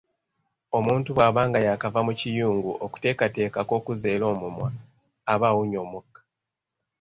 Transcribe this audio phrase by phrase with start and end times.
[0.77, 4.69] Omuntu bw'aba nga yaakava mu kiyungu okuteekateeka ak'okuzza eri omumwa,
[5.33, 6.19] aba awunya omukka.